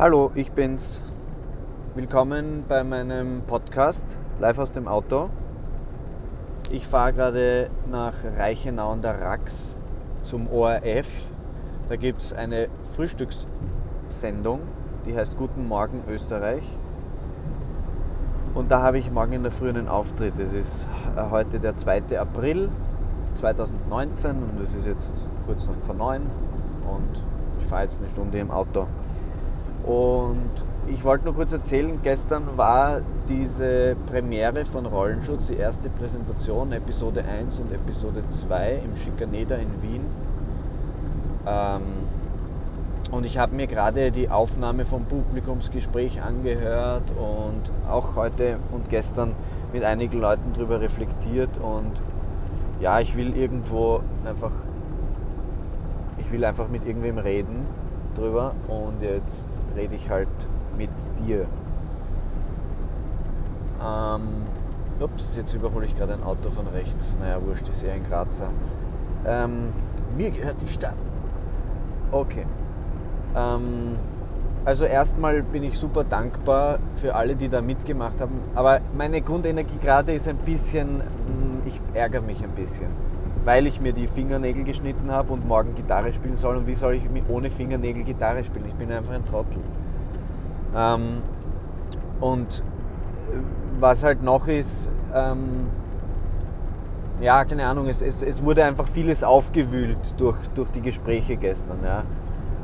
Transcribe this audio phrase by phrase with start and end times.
[0.00, 1.02] Hallo, ich bin's.
[1.94, 5.28] Willkommen bei meinem Podcast live aus dem Auto.
[6.70, 9.76] Ich fahre gerade nach Reichenau an der Rax
[10.22, 11.06] zum ORF.
[11.90, 14.60] Da gibt es eine Frühstückssendung,
[15.04, 16.66] die heißt Guten Morgen Österreich.
[18.54, 20.38] Und da habe ich morgen in der Früh einen Auftritt.
[20.38, 22.18] Es ist äh, heute der 2.
[22.18, 22.70] April
[23.34, 26.22] 2019 und es ist jetzt kurz noch vor 9
[26.90, 27.22] und
[27.60, 28.86] ich fahre jetzt eine Stunde im Auto.
[29.84, 30.50] Und
[30.88, 37.24] ich wollte nur kurz erzählen, gestern war diese Premiere von Rollenschutz, die erste Präsentation, Episode
[37.24, 40.04] 1 und Episode 2 im Schikaneder in Wien.
[41.46, 41.82] Ähm,
[43.10, 49.34] und ich habe mir gerade die Aufnahme vom Publikumsgespräch angehört und auch heute und gestern
[49.72, 51.58] mit einigen Leuten darüber reflektiert.
[51.58, 52.02] Und
[52.80, 54.52] ja, ich will irgendwo einfach,
[56.18, 57.66] ich will einfach mit irgendwem reden
[58.14, 60.28] drüber und jetzt rede ich halt
[60.76, 61.46] mit dir.
[63.82, 64.44] Ähm,
[65.00, 67.16] ups, jetzt überhole ich gerade ein Auto von rechts.
[67.20, 68.48] Naja, wurscht, ist eher ein Grazer.
[69.26, 69.72] Ähm,
[70.16, 70.94] mir gehört die Stadt.
[72.10, 72.46] Okay.
[73.36, 73.96] Ähm,
[74.64, 78.40] also erstmal bin ich super dankbar für alle, die da mitgemacht haben.
[78.54, 82.88] Aber meine Grundenergie gerade ist ein bisschen, hm, ich ärgere mich ein bisschen
[83.44, 86.56] weil ich mir die Fingernägel geschnitten habe und morgen Gitarre spielen soll.
[86.56, 88.66] Und wie soll ich ohne Fingernägel Gitarre spielen?
[88.66, 89.60] Ich bin einfach ein Trottel.
[90.76, 91.22] Ähm,
[92.20, 92.60] und
[93.30, 93.36] äh,
[93.78, 95.68] was halt noch ist, ähm,
[97.20, 101.78] ja, keine Ahnung, es, es, es, wurde einfach vieles aufgewühlt durch, durch die Gespräche gestern.
[101.84, 102.04] Ja.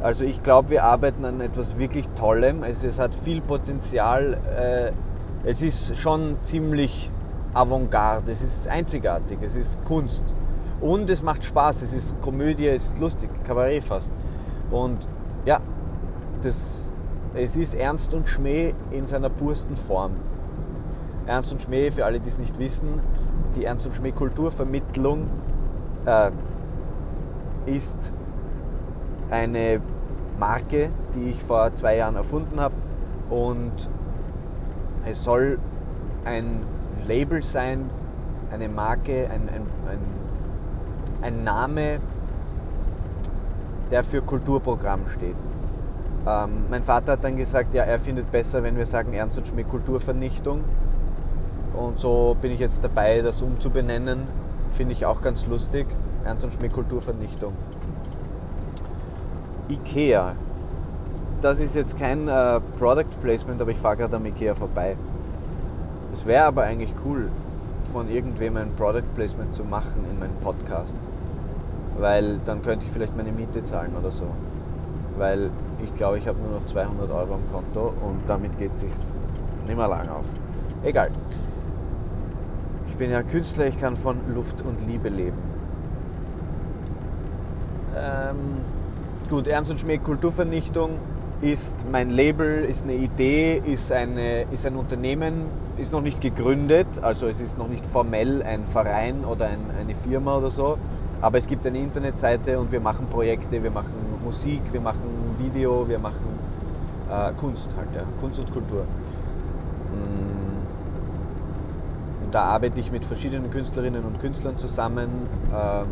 [0.02, 2.62] Also ich glaube, wir arbeiten an etwas wirklich Tollem.
[2.62, 4.38] Es, es hat viel Potenzial.
[4.56, 4.92] Äh,
[5.48, 7.10] es ist schon ziemlich
[7.54, 10.34] avantgarde, es ist einzigartig, es ist Kunst.
[10.80, 14.12] Und es macht Spaß, es ist Komödie, es ist lustig, Kabarett fast.
[14.70, 15.08] Und
[15.44, 15.60] ja,
[16.42, 16.92] das,
[17.34, 20.12] es ist Ernst und Schmäh in seiner pursten Form.
[21.26, 23.00] Ernst und Schmäh, für alle, die es nicht wissen,
[23.56, 25.28] die Ernst und Schmäh Kulturvermittlung
[26.04, 26.30] äh,
[27.66, 28.12] ist
[29.30, 29.80] eine
[30.38, 32.74] Marke, die ich vor zwei Jahren erfunden habe.
[33.30, 33.90] Und
[35.04, 35.58] es soll
[36.24, 36.60] ein
[37.06, 37.90] Label sein,
[38.52, 40.15] eine Marke, ein, ein, ein
[41.26, 41.98] ein Name,
[43.90, 45.36] der für Kulturprogramm steht.
[46.26, 49.48] Ähm, mein Vater hat dann gesagt, ja, er findet besser, wenn wir sagen Ernst und
[49.48, 50.64] Schmäh Kulturvernichtung.
[51.74, 54.22] Und so bin ich jetzt dabei, das umzubenennen.
[54.72, 55.86] Finde ich auch ganz lustig.
[56.24, 57.52] Ernst und Schmäh Kulturvernichtung.
[59.68, 60.36] Ikea.
[61.40, 64.96] Das ist jetzt kein äh, Product Placement, aber ich fahre gerade am Ikea vorbei.
[66.12, 67.30] Es wäre aber eigentlich cool,
[67.92, 70.98] von irgendwem ein Product Placement zu machen in meinem Podcast.
[71.98, 74.26] Weil dann könnte ich vielleicht meine Miete zahlen oder so.
[75.16, 75.50] Weil
[75.82, 78.92] ich glaube, ich habe nur noch 200 Euro am Konto und damit geht es sich
[79.66, 80.38] nicht mehr lang aus.
[80.84, 81.10] Egal.
[82.88, 85.38] Ich bin ja Künstler, ich kann von Luft und Liebe leben.
[87.96, 88.36] Ähm,
[89.28, 90.90] gut, Ernst und Schmäh Kulturvernichtung
[91.42, 95.44] ist mein Label, ist eine Idee, ist, eine, ist ein Unternehmen,
[95.76, 99.94] ist noch nicht gegründet, also es ist noch nicht formell ein Verein oder ein, eine
[99.94, 100.78] Firma oder so,
[101.20, 103.94] aber es gibt eine Internetseite und wir machen Projekte, wir machen
[104.24, 106.38] Musik, wir machen Video, wir machen
[107.10, 108.82] äh, Kunst halt, ja, Kunst und Kultur.
[109.92, 110.36] Mm.
[112.24, 115.84] Und da arbeite ich mit verschiedenen Künstlerinnen und Künstlern zusammen äh,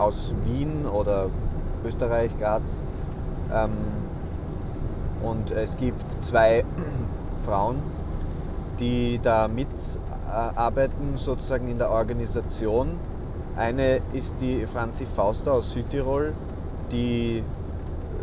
[0.00, 1.26] aus Wien oder
[1.84, 2.84] Österreich, Graz.
[3.52, 3.70] Ähm,
[5.22, 6.64] und es gibt zwei
[7.44, 7.76] Frauen,
[8.78, 12.98] die da mitarbeiten, sozusagen in der Organisation.
[13.56, 16.34] Eine ist die Franzi Fauster aus Südtirol,
[16.92, 17.42] die,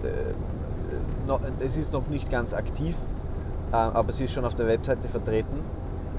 [0.03, 2.95] äh, es ist noch nicht ganz aktiv,
[3.71, 5.59] äh, aber sie ist schon auf der Webseite vertreten.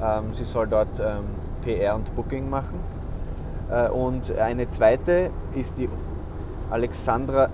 [0.02, 1.26] Ähm, sie soll dort ähm,
[1.62, 2.80] PR und Booking machen.
[3.70, 5.88] Äh, und eine zweite ist die
[6.70, 7.50] Alexandra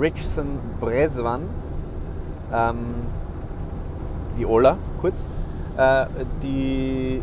[0.00, 1.42] Richson Breswan,
[2.52, 2.76] ähm,
[4.36, 5.28] die Ola, kurz,
[5.76, 6.06] äh,
[6.42, 7.22] die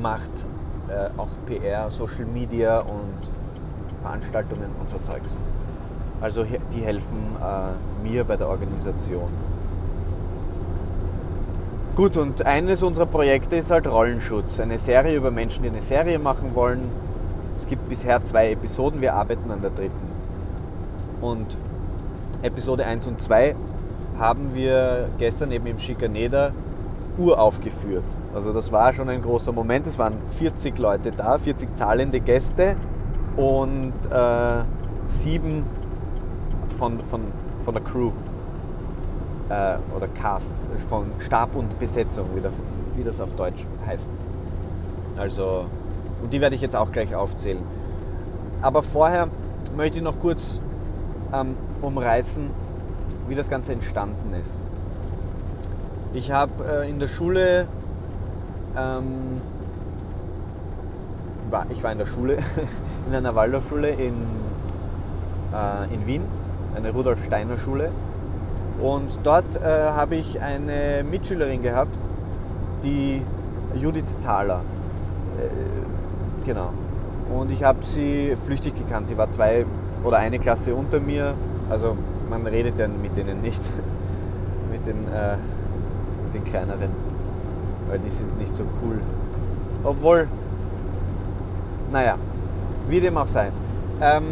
[0.00, 0.46] macht
[0.88, 3.30] äh, auch PR, Social Media und
[4.02, 5.42] Veranstaltungen und so Zeugs.
[6.20, 9.28] Also die helfen äh, mir bei der Organisation.
[11.96, 14.60] Gut, und eines unserer Projekte ist halt Rollenschutz.
[14.60, 16.90] Eine Serie über Menschen, die eine Serie machen wollen.
[17.58, 20.10] Es gibt bisher zwei Episoden, wir arbeiten an der dritten.
[21.22, 21.56] Und
[22.42, 23.56] Episode 1 und 2
[24.18, 26.52] haben wir gestern eben im Schikaneder
[27.18, 28.04] uraufgeführt.
[28.34, 29.86] Also das war schon ein großer Moment.
[29.86, 32.76] Es waren 40 Leute da, 40 zahlende Gäste
[33.36, 34.64] und äh,
[35.06, 35.64] sieben
[36.78, 37.22] von, von,
[37.60, 38.12] von der Crew.
[39.48, 42.50] äh, oder Cast, von Stab und Besetzung, wie, der,
[42.96, 44.10] wie das auf Deutsch heißt.
[45.16, 45.66] Also,
[46.22, 47.62] und die werde ich jetzt auch gleich aufzählen.
[48.62, 49.28] Aber vorher
[49.76, 50.60] möchte ich noch kurz
[51.32, 52.50] ähm, umreißen,
[53.28, 54.52] wie das Ganze entstanden ist.
[56.16, 57.66] Ich habe äh, in der Schule,
[58.74, 59.42] ähm,
[61.50, 62.38] war, ich war in der Schule,
[63.06, 64.14] in einer Waldorfschule in,
[65.52, 66.22] äh, in Wien,
[66.74, 67.90] eine Rudolf Steiner Schule.
[68.80, 71.98] Und dort äh, habe ich eine Mitschülerin gehabt,
[72.82, 73.20] die
[73.74, 74.62] Judith Thaler.
[75.38, 76.70] Äh, genau.
[77.30, 79.08] Und ich habe sie flüchtig gekannt.
[79.08, 79.66] Sie war zwei
[80.02, 81.34] oder eine Klasse unter mir.
[81.68, 81.94] Also
[82.30, 83.60] man redet ja mit denen nicht,
[84.72, 85.36] mit den, äh,
[86.36, 86.90] den kleineren,
[87.88, 89.00] weil die sind nicht so cool.
[89.82, 90.28] Obwohl,
[91.90, 92.16] naja,
[92.88, 93.50] wie dem auch sei.
[94.00, 94.24] Ähm,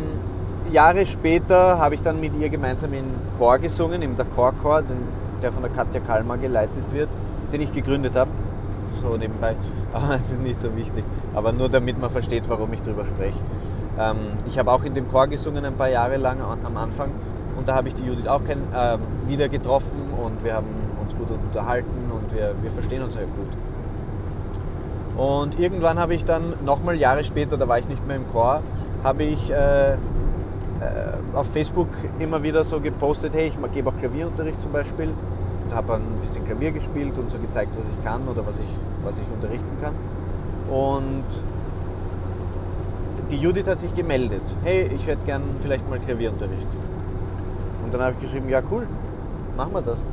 [0.70, 3.04] Jahre später habe ich dann mit ihr gemeinsam in
[3.38, 4.52] Chor gesungen, im der Chor,
[5.42, 7.08] der von der Katja Kalmar geleitet wird,
[7.52, 8.30] den ich gegründet habe.
[9.02, 9.56] So nebenbei.
[9.92, 11.04] Aber es ist nicht so wichtig.
[11.34, 13.38] Aber nur damit man versteht, warum ich darüber spreche.
[13.98, 14.16] Ähm,
[14.46, 17.10] ich habe auch in dem Chor gesungen ein paar Jahre lang am Anfang.
[17.56, 20.66] Und da habe ich die Judith auch kein, äh, wieder getroffen und wir haben
[21.02, 23.48] uns gut unterhalten und wir, wir verstehen uns sehr gut.
[25.16, 28.62] Und irgendwann habe ich dann nochmal Jahre später, da war ich nicht mehr im Chor,
[29.04, 29.96] habe ich äh, äh,
[31.34, 35.10] auf Facebook immer wieder so gepostet, hey, ich gebe auch Klavierunterricht zum Beispiel
[35.64, 38.68] und habe ein bisschen Klavier gespielt und so gezeigt, was ich kann oder was ich,
[39.04, 39.94] was ich unterrichten kann.
[40.68, 41.24] Und
[43.30, 46.68] die Judith hat sich gemeldet, hey, ich hätte gern vielleicht mal Klavierunterricht.
[47.94, 48.88] Dann habe ich geschrieben, ja cool,
[49.56, 50.04] machen wir das.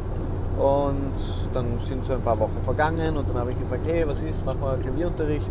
[0.56, 1.16] Und
[1.51, 4.45] dann sind so ein paar Wochen vergangen und dann habe ich gefragt, hey, was ist,
[4.45, 5.50] machen wir Klavierunterricht.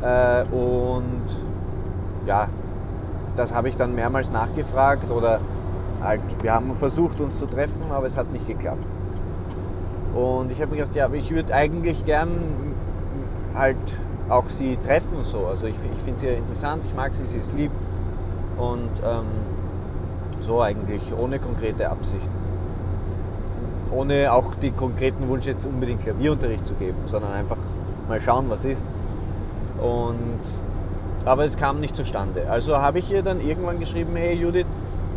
[0.00, 1.26] Äh, und
[2.26, 2.48] ja,
[3.36, 5.40] das habe ich dann mehrmals nachgefragt oder
[6.02, 8.86] halt, wir haben versucht uns zu treffen, aber es hat nicht geklappt.
[10.14, 12.30] Und ich habe mir gedacht, ja, ich würde eigentlich gern
[13.54, 13.76] halt
[14.30, 15.48] auch sie treffen so.
[15.48, 17.72] Also ich, ich finde sie interessant, ich mag sie, sie ist lieb
[18.56, 19.26] und ähm,
[20.42, 22.30] so eigentlich ohne konkrete Absichten.
[23.90, 27.58] Ohne auch den konkreten Wunsch jetzt unbedingt Klavierunterricht zu geben, sondern einfach
[28.08, 28.90] mal schauen, was ist.
[29.78, 30.40] Und
[31.24, 32.50] aber es kam nicht zustande.
[32.50, 34.66] Also habe ich ihr dann irgendwann geschrieben, hey Judith,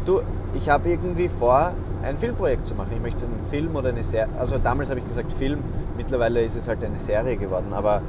[0.05, 0.21] du,
[0.53, 1.71] ich habe irgendwie vor,
[2.03, 2.91] ein Filmprojekt zu machen.
[2.93, 5.59] Ich möchte einen Film oder eine Serie, also damals habe ich gesagt Film,
[5.97, 8.01] mittlerweile ist es halt eine Serie geworden, aber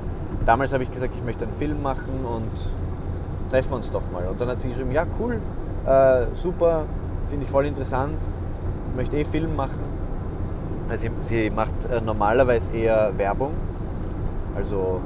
[0.44, 4.26] damals habe ich gesagt, ich möchte einen Film machen und treffen wir uns doch mal.
[4.26, 5.40] Und dann hat sie geschrieben, ja cool,
[5.86, 6.84] äh, super,
[7.28, 8.19] finde ich voll interessant,
[8.94, 9.81] möchte eh Film machen.
[10.88, 13.52] Also sie, macht äh, normalerweise eher Werbung,
[14.55, 15.00] also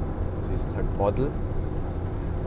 [0.47, 1.29] sie ist halt Model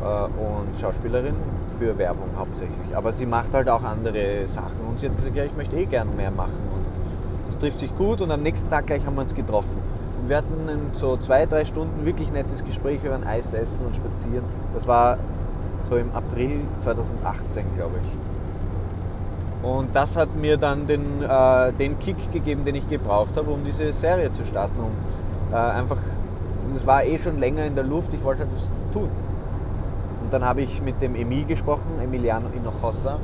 [0.03, 1.35] äh, und Schauspielerin
[1.79, 2.95] für Werbung hauptsächlich.
[2.95, 5.87] Aber sie macht halt auch andere Sachen und sie hat gesagt, ja, ich möchte eh
[5.87, 6.61] gern mehr machen.
[6.75, 9.79] Und das trifft sich gut und am nächsten Tag gleich haben wir uns getroffen.
[10.23, 13.97] Und wir hatten so zwei, drei Stunden wirklich nettes Gespräch über ein Eis essen und
[13.97, 14.45] spazieren.
[14.73, 15.19] Das war
[15.89, 18.24] so im April 2018, glaube ich.
[19.65, 23.65] Und das hat mir dann den, äh, den Kick gegeben, den ich gebraucht habe, um
[23.65, 24.79] diese Serie zu starten.
[24.79, 24.91] Um
[25.51, 25.97] äh, einfach,
[26.71, 29.09] das war eh schon länger in der Luft, ich wollte halt was tun.
[30.23, 33.19] Und dann habe ich mit dem Emi gesprochen, Emiliano Hinojosa,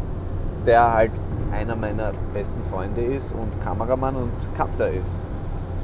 [0.67, 1.13] der halt
[1.53, 5.15] einer meiner besten Freunde ist und Kameramann und Cutter ist.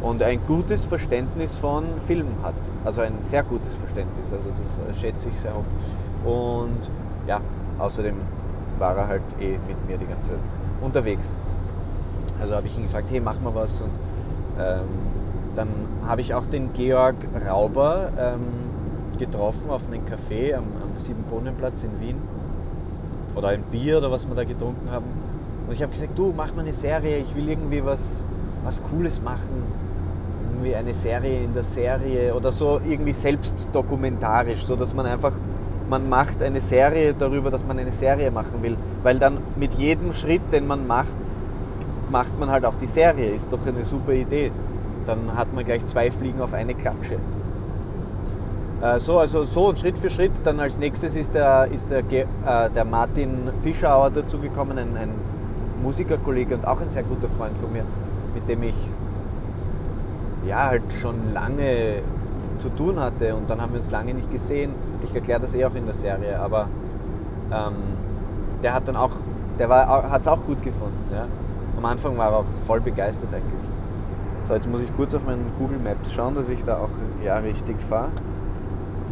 [0.00, 2.54] Und ein gutes Verständnis von Film hat.
[2.84, 4.32] Also ein sehr gutes Verständnis.
[4.32, 5.64] Also das schätze ich sehr hoch.
[6.24, 6.80] Und
[7.26, 7.40] ja,
[7.78, 8.14] außerdem
[8.78, 10.38] war er halt eh mit mir die ganze Zeit
[10.80, 11.38] unterwegs.
[12.40, 13.80] Also habe ich ihn gefragt, hey, mach mal was.
[13.80, 13.90] Und
[14.58, 14.82] ähm,
[15.54, 15.68] dann
[16.06, 17.16] habe ich auch den Georg
[17.48, 18.40] Rauber ähm,
[19.18, 22.16] getroffen auf einem Café am, am Siebenbrunnenplatz in Wien.
[23.34, 25.04] Oder ein Bier oder was wir da getrunken haben.
[25.66, 28.22] Und ich habe gesagt, du, mach mal eine Serie, ich will irgendwie was,
[28.64, 29.64] was Cooles machen.
[30.50, 35.32] Irgendwie eine Serie in der Serie oder so irgendwie selbst dokumentarisch, so dass man einfach,
[35.88, 38.76] man macht eine Serie darüber, dass man eine Serie machen will.
[39.02, 41.16] Weil dann mit jedem Schritt, den man macht,
[42.10, 43.30] macht man halt auch die Serie.
[43.30, 44.50] Ist doch eine super Idee.
[45.06, 47.18] Dann hat man gleich zwei Fliegen auf eine Klatsche.
[48.82, 50.32] Äh, so, also so und Schritt für Schritt.
[50.44, 55.10] Dann als nächstes ist der, ist der, äh, der Martin Fischauer dazugekommen, ein, ein
[55.82, 57.84] Musikerkollege und auch ein sehr guter Freund von mir,
[58.34, 58.74] mit dem ich
[60.46, 62.02] ja halt schon lange
[62.58, 64.70] zu tun hatte und dann haben wir uns lange nicht gesehen.
[65.02, 66.68] Ich erkläre das eh auch in der Serie, aber
[67.50, 67.74] ähm,
[68.62, 69.12] der hat dann auch,
[69.58, 71.12] der hat es auch gut gefunden.
[71.12, 71.26] Ja?
[71.76, 73.70] Am Anfang war er auch voll begeistert eigentlich.
[74.44, 76.90] So, jetzt muss ich kurz auf meinen Google Maps schauen, dass ich da auch
[77.24, 78.08] ja richtig fahre.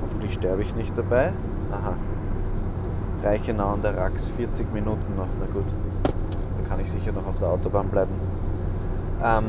[0.02, 1.32] Hoffentlich sterbe ich nicht dabei.
[1.72, 1.94] Aha.
[3.22, 5.64] Reichenau an der Rax, 40 Minuten noch, na gut.
[6.04, 8.12] Da kann ich sicher noch auf der Autobahn bleiben.
[9.22, 9.44] Ähm,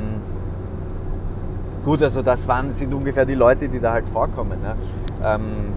[1.84, 4.62] gut, also das waren, sind ungefähr die Leute, die da halt vorkommen.
[4.62, 4.76] Ne?
[5.26, 5.74] Ähm,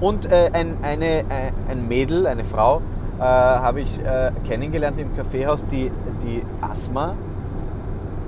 [0.00, 2.82] und äh, ein, eine, äh, ein Mädel, eine Frau,
[3.18, 5.90] äh, habe ich äh, kennengelernt im Kaffeehaus, die,
[6.22, 7.14] die Asma.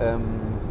[0.01, 0.21] Ähm,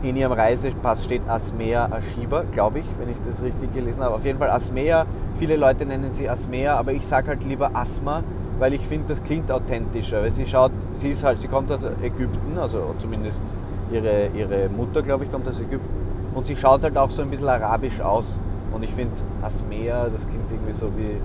[0.04, 4.16] in ihrem Reisepass steht Asmea Ashiba, glaube ich, wenn ich das richtig gelesen habe.
[4.16, 5.06] Auf jeden Fall Asmea.
[5.36, 8.24] Viele Leute nennen sie Asmea, aber ich sage halt lieber Asma,
[8.58, 10.24] weil ich finde, das klingt authentischer.
[10.24, 13.44] Weil sie schaut, sie ist halt, sie kommt aus Ägypten, also zumindest
[13.92, 15.90] ihre, ihre Mutter, glaube ich, kommt aus Ägypten.
[16.34, 18.40] Und sie schaut halt auch so ein bisschen arabisch aus.
[18.72, 21.18] Und ich finde, Asmea, das klingt irgendwie so wie,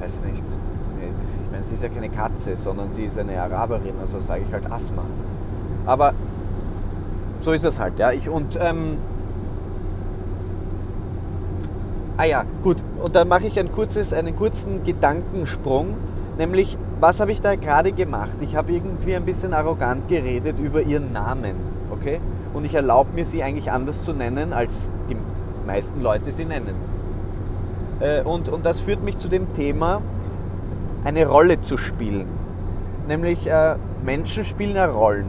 [0.00, 0.44] weiß nicht,
[1.44, 4.52] ich meine, sie ist ja keine Katze, sondern sie ist eine Araberin, also sage ich
[4.52, 5.02] halt Asma.
[5.86, 6.12] Aber
[7.40, 8.12] so ist das halt, ja.
[8.12, 8.98] Ich, und, ähm,
[12.16, 12.82] ah ja, gut.
[13.02, 15.94] Und dann mache ich ein kurzes, einen kurzen Gedankensprung,
[16.36, 18.38] nämlich, was habe ich da gerade gemacht?
[18.40, 21.54] Ich habe irgendwie ein bisschen arrogant geredet über ihren Namen,
[21.90, 22.20] okay?
[22.54, 24.90] Und ich erlaube mir, sie eigentlich anders zu nennen, als
[25.68, 26.74] meisten Leute sie nennen.
[28.00, 30.02] Äh, und, und das führt mich zu dem Thema,
[31.04, 32.26] eine Rolle zu spielen.
[33.06, 35.26] Nämlich äh, Menschen spielen ja Rollen.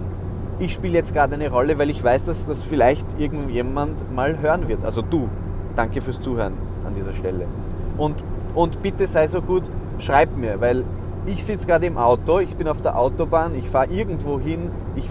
[0.59, 4.67] Ich spiele jetzt gerade eine Rolle, weil ich weiß, dass das vielleicht irgendjemand mal hören
[4.67, 4.83] wird.
[4.83, 5.29] Also du.
[5.75, 6.53] Danke fürs Zuhören
[6.85, 7.45] an dieser Stelle.
[7.97, 8.15] Und,
[8.55, 9.63] und bitte sei so gut,
[9.99, 10.83] schreib mir, weil
[11.25, 15.07] ich sitze gerade im Auto, ich bin auf der Autobahn, ich fahre irgendwo hin, ich,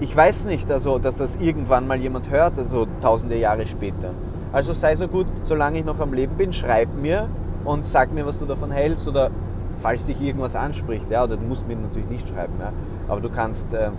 [0.00, 4.10] ich weiß nicht, also, dass das irgendwann mal jemand hört, also tausende Jahre später.
[4.52, 7.28] Also sei so gut, solange ich noch am Leben bin, schreib mir
[7.64, 9.30] und sag mir, was du davon hältst oder
[9.76, 11.10] falls dich irgendwas anspricht.
[11.10, 12.72] Ja, oder du musst mir natürlich nicht schreiben, ja,
[13.08, 13.90] aber du kannst, äh,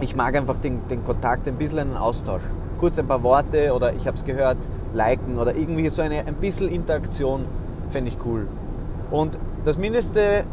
[0.00, 2.42] ich mag einfach den, den Kontakt, ein bisschen einen Austausch.
[2.78, 4.58] Kurz ein paar Worte oder ich habe es gehört,
[4.94, 7.44] liken oder irgendwie so eine, ein bisschen Interaktion
[7.90, 8.46] fände ich cool.
[9.10, 10.44] Und das Mindeste,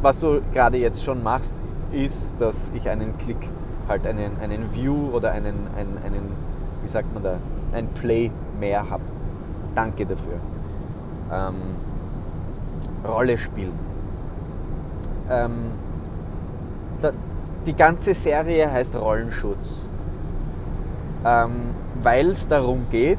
[0.00, 1.60] was du gerade jetzt schon machst,
[1.92, 3.50] ist, dass ich einen Klick,
[3.86, 6.32] halt einen, einen View oder einen, einen, einen,
[6.82, 7.36] wie sagt man da,
[7.72, 9.02] ein Play mehr habe.
[9.74, 10.38] Danke dafür.
[11.32, 11.54] Ähm,
[13.06, 13.78] Rolle spielen.
[15.30, 15.52] Ähm,
[17.00, 17.12] da,
[17.66, 19.88] die ganze Serie heißt Rollenschutz,
[21.24, 21.52] ähm,
[22.02, 23.18] weil es darum geht,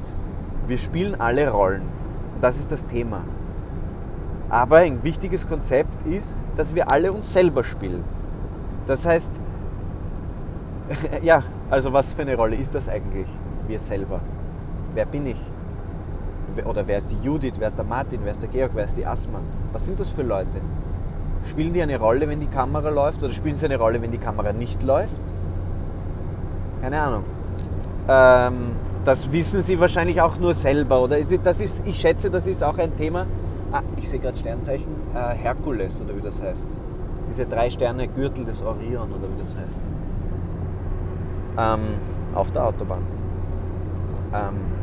[0.67, 1.83] wir spielen alle Rollen.
[2.41, 3.21] Das ist das Thema.
[4.49, 8.03] Aber ein wichtiges Konzept ist, dass wir alle uns selber spielen.
[8.87, 9.31] Das heißt,
[11.21, 13.27] ja, also was für eine Rolle ist das eigentlich?
[13.67, 14.19] Wir selber.
[14.93, 15.39] Wer bin ich?
[16.65, 17.53] Oder wer ist die Judith?
[17.57, 18.19] Wer ist der Martin?
[18.23, 18.71] Wer ist der Georg?
[18.73, 19.39] Wer ist die Asma?
[19.71, 20.59] Was sind das für Leute?
[21.45, 23.23] Spielen die eine Rolle, wenn die Kamera läuft?
[23.23, 25.19] Oder spielen sie eine Rolle, wenn die Kamera nicht läuft?
[26.81, 27.23] Keine Ahnung.
[28.07, 28.71] Ähm,
[29.05, 31.01] das wissen sie wahrscheinlich auch nur selber.
[31.01, 33.25] Oder das ist, ich schätze, das ist auch ein Thema.
[33.71, 34.91] Ah, ich sehe gerade Sternzeichen.
[35.13, 36.79] Äh, Herkules, oder wie das heißt.
[37.27, 39.81] Diese drei Sterne Gürtel des Orion, oder wie das heißt.
[41.57, 41.99] Ähm,
[42.33, 43.03] auf der Autobahn.
[44.33, 44.78] Ähm,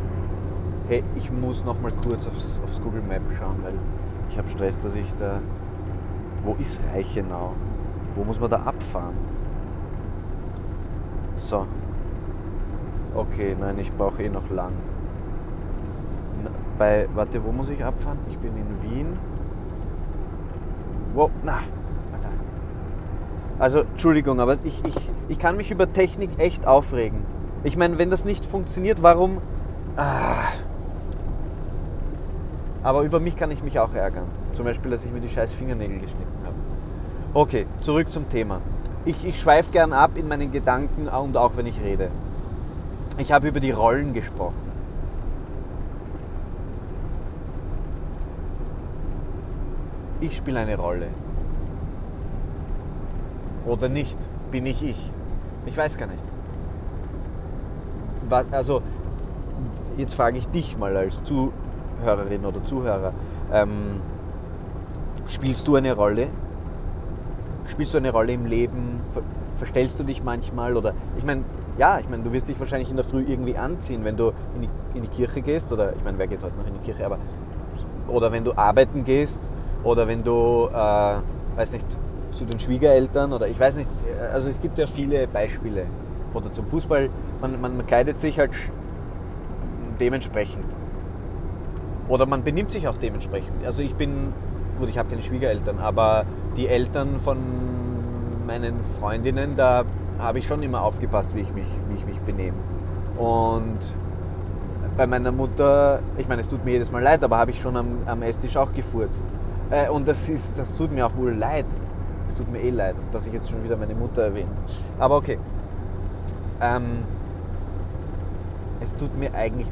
[0.89, 3.75] hey, ich muss noch mal kurz aufs, aufs Google Map schauen, weil
[4.31, 5.41] ich habe Stress, dass ich da
[6.47, 7.55] wo ist Reichenau?
[8.15, 9.17] Wo muss man da abfahren?
[11.37, 11.67] So.
[13.15, 14.73] Okay, nein, ich brauche eh noch lang.
[16.79, 18.19] Bei, warte, wo muss ich abfahren?
[18.29, 19.19] Ich bin in Wien.
[21.15, 21.31] Wo?
[21.43, 21.61] Na.
[23.59, 27.21] Also, Entschuldigung, aber ich, ich, ich kann mich über Technik echt aufregen.
[27.65, 29.39] Ich meine, wenn das nicht funktioniert, warum.
[29.97, 30.49] Ah.
[32.87, 34.27] Aber über mich kann ich mich auch ärgern.
[34.53, 36.55] Zum Beispiel, dass ich mir die scheiß Fingernägel geschnitten habe.
[37.35, 38.61] Okay, zurück zum Thema.
[39.05, 42.11] Ich, ich schweife gern ab in meinen Gedanken und auch wenn ich rede.
[43.19, 44.71] Ich habe über die Rollen gesprochen.
[50.21, 51.09] Ich spiele eine Rolle.
[53.67, 54.17] Oder nicht?
[54.53, 55.13] Bin ich ich?
[55.67, 56.25] Ich weiß gar nicht.
[58.53, 58.81] Also,
[59.97, 61.66] jetzt frage ich dich mal als Zuhörer
[61.99, 63.13] Zuhörerin oder Zuhörer,
[63.53, 64.01] ähm,
[65.27, 66.29] spielst du eine Rolle?
[67.67, 69.01] Spielst du eine Rolle im Leben?
[69.11, 69.23] Ver
[69.57, 70.77] verstellst du dich manchmal?
[70.77, 71.43] Oder ich meine,
[71.79, 74.63] ja, ich meine, du wirst dich wahrscheinlich in der Früh irgendwie anziehen, wenn du in
[74.63, 75.73] die, in die Kirche gehst.
[75.73, 77.07] Oder ich meine, wer geht heute noch in die Kirche?
[77.07, 77.19] Aber
[78.09, 79.49] oder wenn du arbeiten gehst
[79.83, 81.17] oder wenn du, äh,
[81.57, 81.87] weiß nicht,
[82.33, 83.89] zu den Schwiegereltern oder ich weiß nicht,
[84.33, 85.87] also es gibt ja viele Beispiele.
[86.35, 87.09] Oder zum Fußball,
[87.41, 88.51] man, man, man kleidet sich halt
[89.99, 90.65] dementsprechend.
[92.09, 93.65] Oder man benimmt sich auch dementsprechend.
[93.65, 94.33] Also ich bin,
[94.79, 96.25] gut, ich habe keine Schwiegereltern, aber
[96.57, 97.39] die Eltern von
[98.47, 99.85] meinen Freundinnen, da
[100.19, 102.57] habe ich schon immer aufgepasst, wie ich mich, wie ich mich benehme.
[103.19, 103.79] Und
[104.97, 107.77] bei meiner Mutter, ich meine, es tut mir jedes Mal leid, aber habe ich schon
[107.77, 109.25] am, am Esstisch auch gefurzt.
[109.71, 111.67] Äh, und das, ist, das tut mir auch wohl leid.
[112.29, 114.51] Es tut mir eh leid, dass ich jetzt schon wieder meine Mutter erwähne.
[114.99, 115.39] Aber okay.
[116.61, 117.05] Ähm,
[118.81, 119.69] es tut mir eigentlich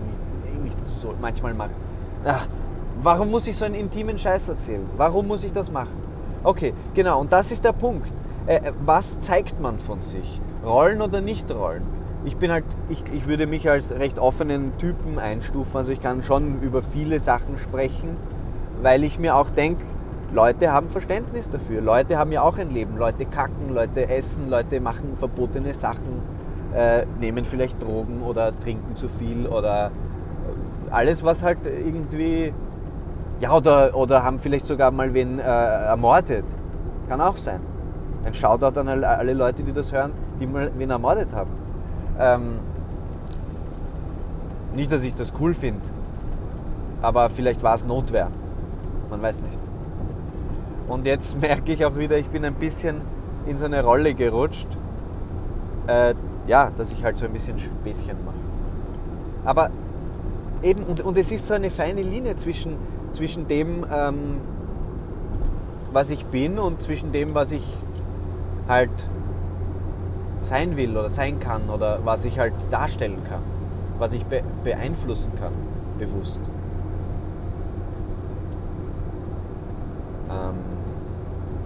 [0.62, 1.70] nicht, nicht so, manchmal mal.
[2.26, 2.46] Ach,
[3.02, 4.86] warum muss ich so einen intimen Scheiß erzählen?
[4.96, 6.02] Warum muss ich das machen?
[6.42, 8.10] Okay, genau, und das ist der Punkt.
[8.46, 10.40] Äh, äh, was zeigt man von sich?
[10.64, 11.82] Rollen oder nicht rollen?
[12.24, 15.76] Ich bin halt, ich, ich würde mich als recht offenen Typen einstufen.
[15.76, 18.16] Also ich kann schon über viele Sachen sprechen,
[18.80, 19.84] weil ich mir auch denke,
[20.32, 21.82] Leute haben Verständnis dafür.
[21.82, 22.96] Leute haben ja auch ein Leben.
[22.96, 26.22] Leute kacken, Leute essen, Leute machen verbotene Sachen,
[26.74, 29.90] äh, nehmen vielleicht Drogen oder trinken zu viel oder
[30.90, 32.52] alles, was halt irgendwie,
[33.40, 36.44] ja, oder, oder haben vielleicht sogar mal wen äh, ermordet.
[37.08, 37.60] Kann auch sein.
[38.24, 41.50] Ein Shoutout an alle Leute, die das hören, die mal wen ermordet haben.
[42.18, 42.58] Ähm,
[44.74, 45.82] nicht, dass ich das cool finde,
[47.02, 48.28] aber vielleicht war es Notwehr.
[49.10, 49.58] Man weiß nicht.
[50.88, 53.00] Und jetzt merke ich auch wieder, ich bin ein bisschen
[53.46, 54.68] in so eine Rolle gerutscht.
[55.86, 56.14] Äh,
[56.46, 58.34] ja, dass ich halt so ein bisschen Späßchen mache.
[59.44, 59.70] Aber
[60.64, 62.76] eben, und, und es ist so eine feine Linie zwischen,
[63.12, 64.40] zwischen dem, ähm,
[65.92, 67.78] was ich bin und zwischen dem, was ich
[68.66, 68.90] halt
[70.42, 73.42] sein will oder sein kann oder was ich halt darstellen kann,
[73.98, 75.52] was ich be beeinflussen kann,
[75.98, 76.40] bewusst.
[80.30, 80.54] Ähm,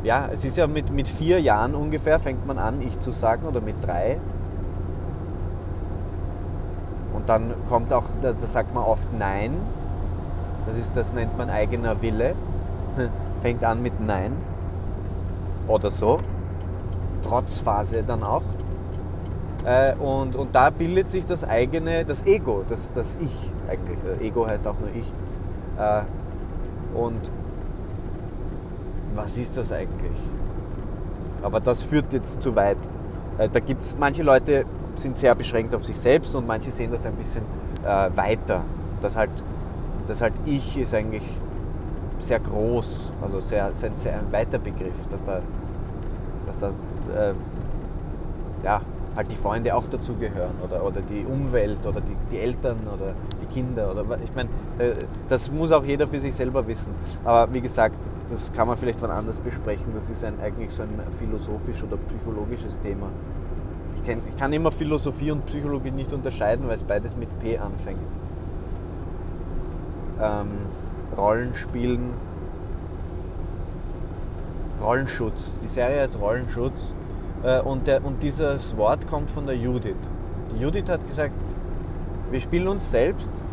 [0.04, 3.46] ja, es ist ja mit, mit vier Jahren ungefähr, fängt man an, ich zu sagen,
[3.46, 4.18] oder mit drei.
[7.28, 9.52] Dann kommt auch, da, da sagt man oft Nein.
[10.66, 12.34] Das, ist, das nennt man eigener Wille.
[13.42, 14.32] Fängt an mit Nein.
[15.66, 16.18] Oder so.
[17.22, 18.42] Trotzphase dann auch.
[19.66, 23.98] Äh, und, und da bildet sich das eigene, das Ego, das, das Ich eigentlich.
[24.26, 25.12] Ego heißt auch nur Ich.
[25.78, 26.02] Äh,
[26.98, 27.30] und
[29.14, 30.16] was ist das eigentlich?
[31.42, 32.78] Aber das führt jetzt zu weit.
[33.36, 34.64] Äh, da gibt es, manche Leute
[35.00, 37.42] sind sehr beschränkt auf sich selbst und manche sehen das ein bisschen
[37.84, 38.62] äh, weiter.
[39.00, 39.30] Das halt,
[40.06, 41.22] das halt Ich ist eigentlich
[42.20, 45.40] sehr groß, also sehr, sehr, sehr ein weiter Begriff, dass da,
[46.46, 47.34] dass da äh,
[48.64, 48.80] ja,
[49.16, 53.46] halt die Freunde auch dazugehören oder, oder die Umwelt oder die, die Eltern oder die
[53.52, 53.90] Kinder.
[53.90, 54.92] Oder, ich meine, äh,
[55.28, 56.92] das muss auch jeder für sich selber wissen.
[57.24, 57.96] Aber wie gesagt,
[58.30, 59.86] das kann man vielleicht wann anders besprechen.
[59.94, 63.06] Das ist ein, eigentlich so ein philosophisch oder psychologisches Thema.
[64.08, 67.58] Ich, kenn, ich kann immer Philosophie und Psychologie nicht unterscheiden, weil es beides mit P
[67.58, 67.98] anfängt.
[70.18, 70.48] Ähm,
[71.14, 72.14] Rollenspielen,
[74.82, 75.50] Rollenschutz.
[75.62, 76.94] Die Serie heißt Rollenschutz
[77.42, 79.94] äh, und, der, und dieses Wort kommt von der Judith.
[80.54, 81.34] Die Judith hat gesagt,
[82.30, 83.44] wir spielen uns selbst,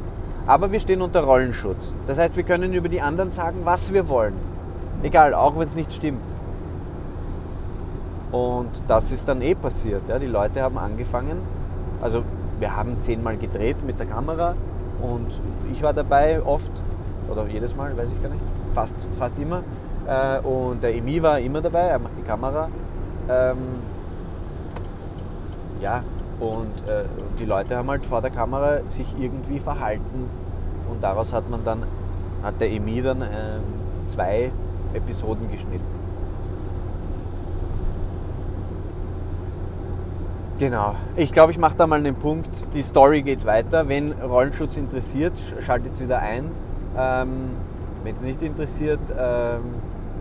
[0.47, 1.93] aber wir stehen unter Rollenschutz.
[2.05, 4.35] Das heißt, wir können über die anderen sagen, was wir wollen.
[5.03, 6.23] Egal, auch wenn es nicht stimmt.
[8.35, 10.09] Und das ist dann eh passiert.
[10.09, 10.19] Ja.
[10.19, 11.37] Die Leute haben angefangen,
[12.01, 12.23] also
[12.59, 14.55] wir haben zehnmal gedreht mit der Kamera
[15.01, 16.71] und ich war dabei oft,
[17.31, 18.43] oder jedes Mal, weiß ich gar nicht,
[18.73, 19.63] fast, fast immer.
[20.05, 22.67] Äh, und der Emi war immer dabei, er macht die Kamera.
[23.29, 23.57] Ähm,
[25.79, 26.03] ja,
[26.41, 27.05] und äh,
[27.39, 30.29] die Leute haben halt vor der Kamera sich irgendwie verhalten
[30.91, 31.83] und daraus hat man dann,
[32.43, 33.59] hat der Emi dann äh,
[34.07, 34.51] zwei
[34.93, 35.94] Episoden geschnitten.
[40.57, 40.95] Genau.
[41.17, 42.49] Ich glaube, ich mache da mal einen Punkt.
[42.73, 43.89] Die Story geht weiter.
[43.89, 46.45] Wenn Rollenschutz interessiert, schaltet es wieder ein.
[46.97, 47.49] Ähm,
[48.05, 49.61] Wenn es nicht interessiert, ähm,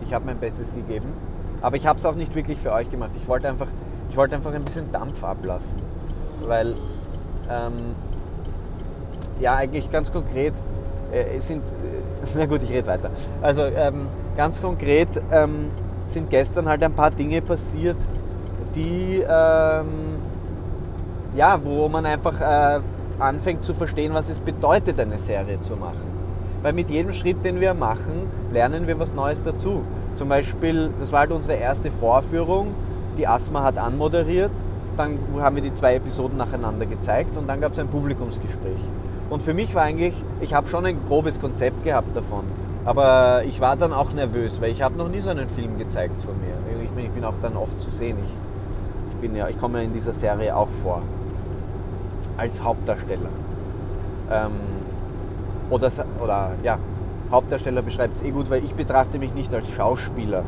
[0.03, 1.13] ich habe mein Bestes gegeben.
[1.61, 3.11] Aber ich habe es auch nicht wirklich für euch gemacht.
[3.15, 3.67] Ich wollte einfach,
[4.09, 5.81] ich einfach ein bisschen Dampf ablassen.
[6.43, 6.75] Weil,
[7.49, 7.95] ähm,
[9.39, 10.53] ja, eigentlich ganz konkret,
[11.13, 13.09] äh, sind, äh, na gut, ich rede weiter.
[13.41, 15.71] Also ähm, ganz konkret ähm,
[16.07, 17.97] sind gestern halt ein paar Dinge passiert,
[18.75, 20.14] die, ähm,
[21.35, 22.79] ja, wo man einfach äh,
[23.19, 26.15] anfängt zu verstehen, was es bedeutet, eine Serie zu machen.
[26.61, 29.83] Weil mit jedem Schritt, den wir machen, lernen wir was Neues dazu.
[30.15, 32.73] Zum Beispiel, das war halt unsere erste Vorführung,
[33.17, 34.51] die Asma hat anmoderiert,
[34.97, 38.79] dann haben wir die zwei Episoden nacheinander gezeigt und dann gab es ein Publikumsgespräch.
[39.29, 42.45] Und für mich war eigentlich, ich habe schon ein grobes Konzept gehabt davon,
[42.85, 46.21] aber ich war dann auch nervös, weil ich habe noch nie so einen Film gezeigt
[46.23, 46.55] von mir.
[46.83, 48.17] Ich bin, auch dann oft zu sehen.
[48.23, 51.01] Ich, ich, ja, ich komme ja in dieser Serie auch vor,
[52.37, 53.29] als Hauptdarsteller.
[54.29, 54.51] Ähm,
[55.69, 55.89] oder,
[56.21, 56.77] oder ja,
[57.31, 60.43] Hauptdarsteller beschreibt es eh gut, weil ich betrachte mich nicht als Schauspieler.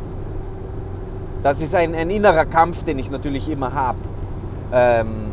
[1.43, 3.97] Das ist ein, ein innerer Kampf, den ich natürlich immer habe.
[4.71, 5.31] Ähm,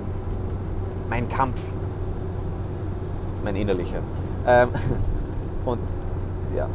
[1.09, 1.61] mein Kampf.
[3.43, 4.01] Mein innerlicher.
[4.47, 4.69] Ähm,
[5.64, 5.81] und
[6.57, 6.69] ja,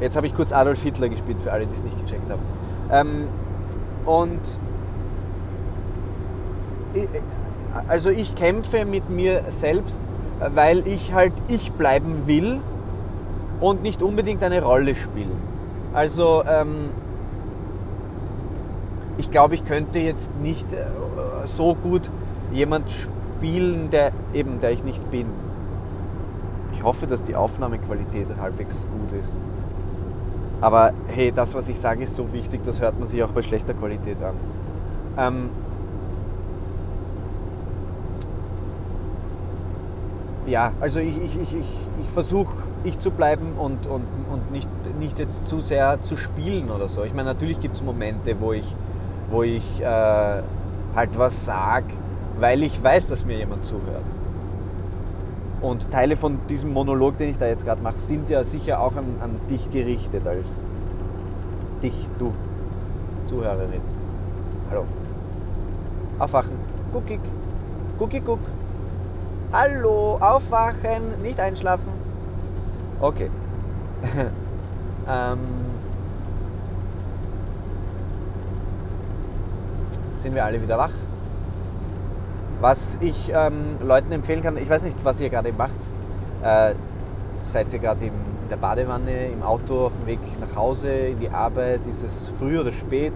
[0.00, 2.42] jetzt habe ich kurz Adolf Hitler gespielt, für alle, die es nicht gecheckt haben.
[2.90, 3.28] Ähm,
[4.06, 4.40] und
[7.88, 10.00] also ich kämpfe mit mir selbst,
[10.54, 12.60] weil ich halt ich bleiben will
[13.60, 15.36] und nicht unbedingt eine Rolle spielen.
[15.92, 16.90] Also ähm,
[19.16, 20.84] ich glaube, ich könnte jetzt nicht äh,
[21.44, 22.10] so gut
[22.52, 25.26] jemand spielen, der eben, der ich nicht bin.
[26.72, 29.36] Ich hoffe, dass die Aufnahmequalität halbwegs gut ist.
[30.60, 33.42] Aber hey, das, was ich sage, ist so wichtig, das hört man sich auch bei
[33.42, 34.34] schlechter Qualität an.
[35.16, 35.50] Ähm,
[40.46, 42.54] ja, also ich, ich, ich, ich, ich versuche
[42.84, 47.02] ich zu bleiben und, und, und nicht, nicht jetzt zu sehr zu spielen oder so.
[47.02, 48.76] Ich meine, natürlich gibt es Momente, wo ich,
[49.30, 49.84] wo ich äh,
[50.94, 51.86] halt was sage,
[52.38, 54.04] weil ich weiß, dass mir jemand zuhört.
[55.62, 58.96] Und Teile von diesem Monolog, den ich da jetzt gerade mache, sind ja sicher auch
[58.96, 60.46] an, an dich gerichtet als
[61.82, 62.32] dich, du,
[63.28, 63.80] Zuhörerin.
[64.70, 64.84] Hallo.
[66.18, 66.52] Aufwachen.
[66.92, 67.20] Guckig.
[67.98, 68.40] Guckig, guck.
[69.56, 71.92] Hallo, aufwachen, nicht einschlafen.
[73.00, 73.30] Okay.
[75.08, 75.38] ähm,
[80.18, 80.90] sind wir alle wieder wach?
[82.60, 85.76] Was ich ähm, Leuten empfehlen kann, ich weiß nicht, was ihr gerade macht.
[86.42, 86.74] Äh,
[87.44, 88.12] seid ihr gerade in
[88.50, 91.86] der Badewanne, im Auto, auf dem Weg nach Hause, in die Arbeit?
[91.86, 93.12] Ist es früh oder spät?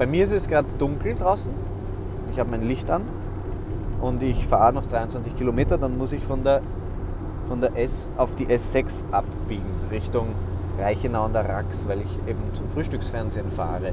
[0.00, 1.52] Bei mir ist es gerade dunkel draußen.
[2.32, 3.19] Ich habe mein Licht an
[4.00, 6.62] und ich fahre noch 23 Kilometer, dann muss ich von der,
[7.48, 10.28] von der S auf die S6 abbiegen, Richtung
[10.78, 13.92] Reichenau an der Rax, weil ich eben zum Frühstücksfernsehen fahre.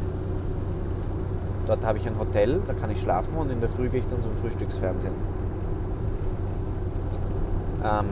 [1.66, 4.08] Dort habe ich ein Hotel, da kann ich schlafen und in der Früh gehe ich
[4.08, 5.14] dann zum Frühstücksfernsehen.
[7.84, 8.06] Ähm,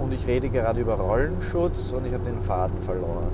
[0.00, 3.28] und ich rede gerade über Rollenschutz und ich habe den Faden verloren.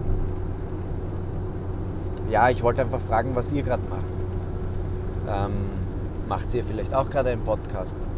[2.31, 4.03] Ja, ich wollte einfach fragen, was ihr gerade macht.
[5.29, 5.82] Ähm,
[6.33, 8.09] Macht ihr vielleicht auch gerade einen Podcast?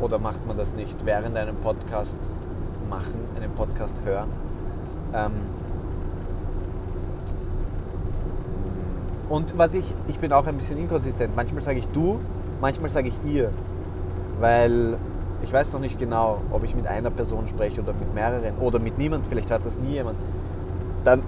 [0.00, 2.18] Oder macht man das nicht während einem Podcast
[2.90, 4.28] machen, einen Podcast hören?
[5.14, 5.30] Ähm
[9.28, 11.36] und was ich, ich bin auch ein bisschen inkonsistent.
[11.36, 12.18] Manchmal sage ich du,
[12.60, 13.52] manchmal sage ich ihr.
[14.40, 14.96] Weil
[15.44, 18.80] ich weiß noch nicht genau, ob ich mit einer Person spreche oder mit mehreren oder
[18.80, 19.28] mit niemand.
[19.28, 20.18] Vielleicht hört das nie jemand.
[21.04, 21.20] Dann,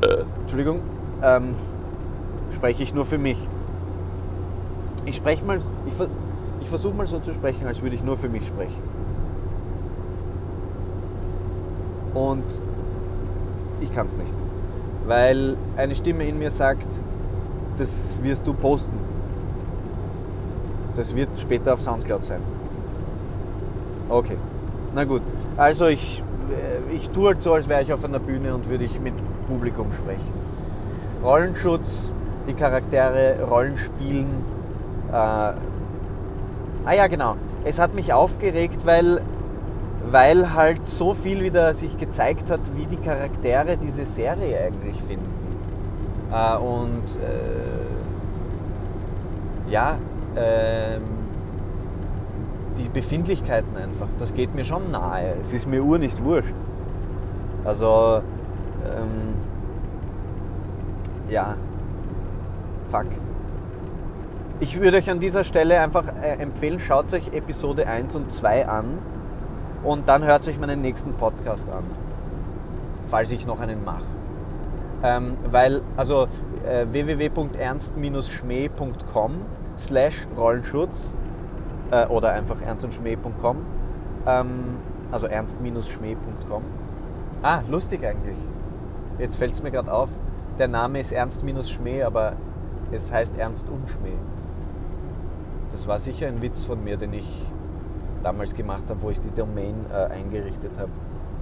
[0.00, 0.80] äh, Entschuldigung,
[1.22, 1.52] ähm,
[2.50, 3.46] spreche ich nur für mich
[5.04, 5.94] ich spreche mal, ich,
[6.60, 8.82] ich versuche mal so zu sprechen, als würde ich nur für mich sprechen.
[12.14, 12.44] Und
[13.80, 14.34] ich kann es nicht.
[15.06, 16.86] Weil eine Stimme in mir sagt,
[17.76, 18.96] das wirst du posten.
[20.94, 22.40] Das wird später auf Soundcloud sein.
[24.08, 24.36] Okay,
[24.94, 25.22] na gut.
[25.56, 28.84] Also ich, äh, ich tue halt so, als wäre ich auf einer Bühne und würde
[28.84, 29.14] ich mit
[29.46, 30.32] Publikum sprechen.
[31.24, 32.12] Rollenschutz,
[32.46, 34.44] die Charaktere Rollen spielen,
[35.16, 37.36] ah ja, genau.
[37.64, 39.22] Es hat mich aufgeregt, weil,
[40.10, 45.30] weil halt so viel wieder sich gezeigt hat, wie die Charaktere diese Serie eigentlich finden.
[46.32, 47.82] Äh, und äh,
[49.70, 49.96] ja,
[50.36, 51.02] ähm,
[52.78, 55.34] die Befindlichkeiten einfach, das geht mir schon nahe.
[55.40, 56.54] Es ist mir ur nicht wurscht.
[57.64, 58.22] Also,
[58.84, 59.34] ähm,
[61.28, 61.54] ja,
[62.88, 63.06] fuck.
[64.62, 68.68] Ich würde euch an dieser Stelle einfach äh, empfehlen, schaut euch Episode 1 und 2
[68.68, 68.98] an
[69.82, 71.82] und dann hört euch meinen nächsten Podcast an,
[73.08, 74.04] falls ich noch einen mache.
[75.02, 76.28] Ähm, weil, also
[76.64, 79.32] äh, www.ernst-schmäh.com
[79.76, 81.12] slash Rollenschutz
[81.90, 83.56] äh, oder einfach ernstundschmäh.com
[84.28, 84.76] ähm,
[85.10, 86.62] also ernst-schmäh.com
[87.42, 88.36] Ah, lustig eigentlich.
[89.18, 90.10] Jetzt fällt es mir gerade auf.
[90.60, 92.34] Der Name ist Ernst-Schmäh, aber
[92.92, 94.14] es heißt Ernst und Schmäh.
[95.72, 97.46] Das war sicher ein Witz von mir, den ich
[98.22, 100.90] damals gemacht habe, wo ich die Domain äh, eingerichtet habe.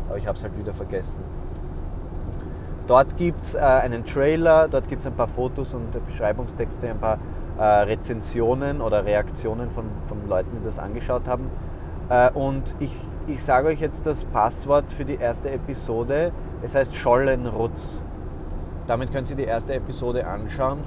[0.09, 1.23] Aber ich habe es halt wieder vergessen.
[2.87, 6.99] Dort gibt es äh, einen Trailer, dort gibt es ein paar Fotos und Beschreibungstexte, ein
[6.99, 7.19] paar
[7.59, 11.51] äh, Rezensionen oder Reaktionen von, von Leuten, die das angeschaut haben.
[12.09, 16.33] Äh, und ich, ich sage euch jetzt das Passwort für die erste Episode.
[16.63, 18.03] Es heißt Schollenrutz.
[18.87, 20.79] Damit könnt ihr die erste Episode anschauen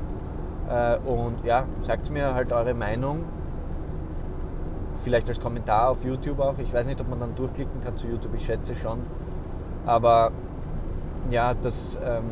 [1.05, 3.23] und ja, sagt mir halt eure Meinung.
[5.03, 6.57] Vielleicht als Kommentar auf YouTube auch.
[6.57, 8.99] Ich weiß nicht, ob man dann durchklicken kann zu YouTube, ich schätze schon.
[9.85, 10.31] Aber
[11.29, 12.23] ja, das, ähm,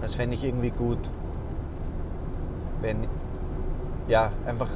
[0.00, 0.98] das fände ich irgendwie gut.
[2.80, 3.06] Wenn,
[4.08, 4.68] ja, einfach,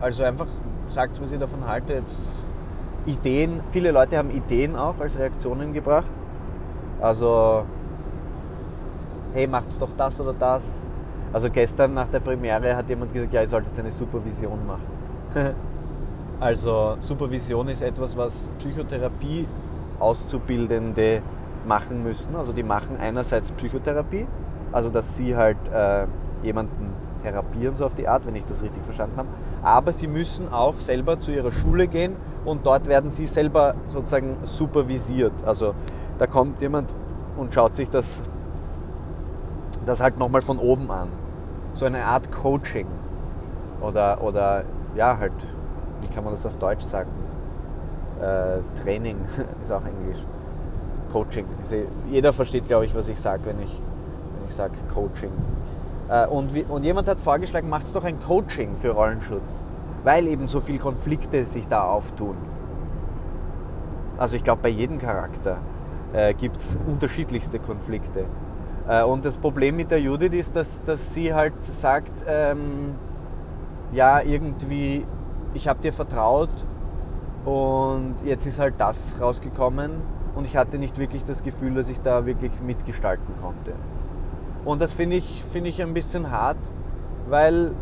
[0.00, 0.46] also einfach
[0.90, 2.04] sagt, was ihr davon haltet.
[3.06, 6.06] Ideen, viele Leute haben Ideen auch als Reaktionen gebracht.
[7.00, 7.64] Also,
[9.32, 10.84] hey, macht's doch das oder das.
[11.32, 14.82] Also gestern nach der Premiere hat jemand gesagt, ja, ihr solltet eine Supervision machen.
[16.40, 19.44] Also Supervision ist etwas, was Psychotherapie
[19.98, 21.20] Auszubildende
[21.66, 22.36] machen müssen.
[22.36, 24.26] Also die machen einerseits Psychotherapie,
[24.70, 26.06] also dass sie halt äh,
[26.44, 29.28] jemanden therapieren, so auf die Art, wenn ich das richtig verstanden habe.
[29.62, 32.14] Aber sie müssen auch selber zu ihrer Schule gehen
[32.44, 35.32] und dort werden sie selber sozusagen supervisiert.
[35.44, 35.74] Also
[36.18, 36.94] da kommt jemand
[37.36, 38.22] und schaut sich das,
[39.88, 41.08] das halt nochmal von oben an.
[41.72, 42.86] So eine Art Coaching.
[43.80, 44.64] Oder, oder
[44.96, 45.32] ja, halt,
[46.00, 47.10] wie kann man das auf Deutsch sagen?
[48.20, 49.16] Äh, Training
[49.62, 50.24] ist auch Englisch.
[51.12, 51.46] Coaching.
[52.10, 53.70] Jeder versteht, glaube ich, was ich sage, wenn ich,
[54.36, 55.30] wenn ich sage Coaching.
[56.08, 59.64] Äh, und, und jemand hat vorgeschlagen, macht es doch ein Coaching für Rollenschutz,
[60.04, 62.36] weil eben so viele Konflikte sich da auftun.
[64.18, 65.58] Also ich glaube, bei jedem Charakter
[66.12, 68.24] äh, gibt es unterschiedlichste Konflikte.
[68.88, 72.94] Äh, und das Problem mit der Judith ist, dass, dass sie halt sagt, ähm,
[73.92, 75.04] ja, irgendwie,
[75.54, 76.50] ich habe dir vertraut
[77.44, 79.92] und jetzt ist halt das rausgekommen
[80.34, 83.72] und ich hatte nicht wirklich das Gefühl, dass ich da wirklich mitgestalten konnte.
[84.64, 86.58] Und das finde ich, find ich ein bisschen hart,
[87.28, 87.72] weil,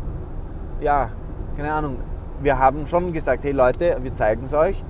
[0.81, 1.09] ja,
[1.55, 1.97] keine Ahnung,
[2.41, 4.83] wir haben schon gesagt, hey Leute, wir zeigen es euch,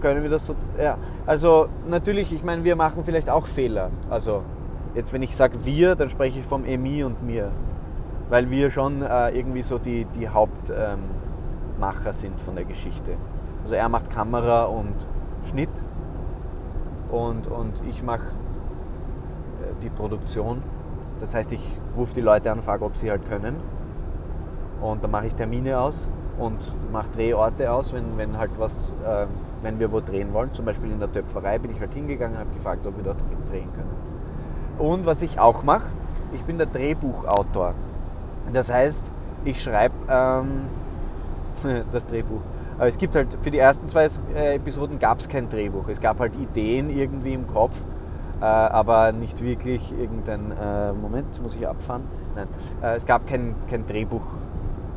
[0.00, 0.96] können wir das so, ja.
[1.26, 3.90] Also natürlich, ich meine, wir machen vielleicht auch Fehler.
[4.10, 4.42] Also
[4.94, 7.50] jetzt, wenn ich sage wir, dann spreche ich vom Emi und mir,
[8.28, 10.96] weil wir schon äh, irgendwie so die, die Hauptmacher
[12.06, 13.12] ähm, sind von der Geschichte.
[13.62, 14.94] Also er macht Kamera und
[15.44, 15.70] Schnitt
[17.10, 20.62] und, und ich mache äh, die Produktion
[21.20, 23.56] das heißt, ich rufe die Leute an und frage, ob sie halt können.
[24.80, 26.58] Und dann mache ich Termine aus und
[26.92, 29.26] mache Drehorte aus, wenn, wenn halt was, äh,
[29.62, 30.52] wenn wir wo drehen wollen.
[30.52, 33.22] Zum Beispiel in der Töpferei bin ich halt hingegangen und habe gefragt, ob wir dort
[33.48, 34.03] drehen können.
[34.78, 35.86] Und was ich auch mache,
[36.32, 37.74] ich bin der Drehbuchautor.
[38.52, 39.10] Das heißt,
[39.44, 40.66] ich schreibe ähm,
[41.92, 42.40] das Drehbuch.
[42.76, 45.88] Aber es gibt halt, für die ersten zwei äh, Episoden gab es kein Drehbuch.
[45.88, 47.80] Es gab halt Ideen irgendwie im Kopf
[48.40, 52.02] äh, aber nicht wirklich irgendein, äh, Moment, muss ich abfahren?
[52.34, 52.46] Nein,
[52.82, 54.26] äh, es gab kein, kein Drehbuch,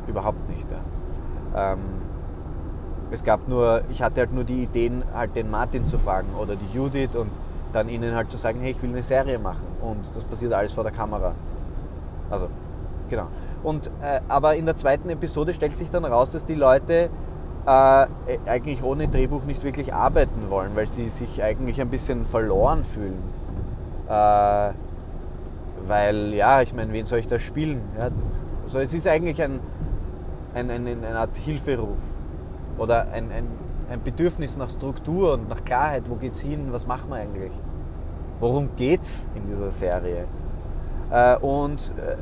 [0.06, 0.66] überhaupt nicht.
[0.70, 1.72] Ja.
[1.72, 1.78] Ähm,
[3.10, 6.56] es gab nur, ich hatte halt nur die Ideen, halt den Martin zu fragen oder
[6.56, 7.30] die Judith und
[7.72, 10.72] dann ihnen halt zu sagen, hey, ich will eine Serie machen und das passiert alles
[10.72, 11.34] vor der Kamera.
[12.30, 12.48] Also,
[13.08, 13.26] genau.
[13.62, 17.10] Und, äh, aber in der zweiten Episode stellt sich dann raus, dass die Leute
[17.66, 18.06] äh,
[18.46, 23.22] eigentlich ohne Drehbuch nicht wirklich arbeiten wollen, weil sie sich eigentlich ein bisschen verloren fühlen.
[24.08, 24.70] Äh,
[25.86, 27.80] weil, ja, ich meine, wen soll ich da spielen?
[27.98, 28.08] Ja,
[28.64, 29.60] also es ist eigentlich ein,
[30.54, 31.98] ein, ein, eine Art Hilferuf
[32.78, 33.48] oder ein, ein,
[33.90, 36.04] ein Bedürfnis nach Struktur und nach Klarheit.
[36.08, 36.68] Wo geht's hin?
[36.70, 37.52] Was machen wir eigentlich?
[38.40, 40.24] Worum geht's in dieser Serie?
[41.10, 42.16] Äh, und äh,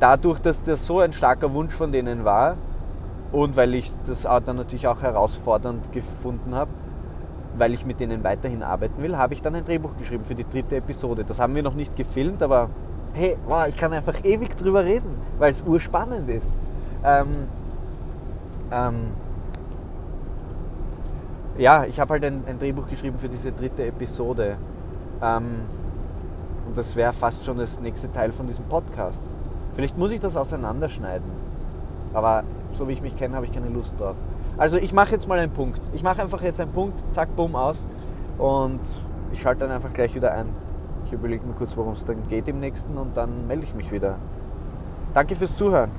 [0.00, 2.56] dadurch, dass das so ein starker Wunsch von denen war,
[3.32, 6.70] und weil ich das dann natürlich auch herausfordernd gefunden habe,
[7.56, 10.48] weil ich mit denen weiterhin arbeiten will, habe ich dann ein Drehbuch geschrieben für die
[10.48, 11.24] dritte Episode.
[11.24, 12.70] Das haben wir noch nicht gefilmt, aber
[13.12, 16.52] hey, wow, ich kann einfach ewig drüber reden, weil es urspannend ist.
[17.04, 17.28] Ähm,
[18.70, 18.94] ähm,
[21.56, 24.56] ja, ich habe halt ein, ein, Drehbuch geschrieben für diese dritte Episode.
[25.22, 25.62] Ähm,
[26.66, 29.24] und das wäre fast schon das nächste Teil von diesem Podcast.
[29.74, 31.28] Vielleicht muss ich das auseinanderschneiden.
[32.12, 34.16] Aber so wie ich mich kenne, habe ich keine Lust drauf.
[34.56, 35.80] Also ich mache jetzt mal einen Punkt.
[35.92, 37.88] Ich mache einfach jetzt einen Punkt, zack, bumm, aus.
[38.38, 38.80] Und
[39.32, 40.48] ich schalte dann einfach gleich wieder ein.
[41.06, 43.92] Ich überlege mir kurz, worum es dann geht im nächsten und dann melde ich mich
[43.92, 44.16] wieder.
[45.12, 45.90] Danke fürs Zuhören.